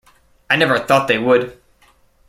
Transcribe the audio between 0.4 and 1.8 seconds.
I never thought they would.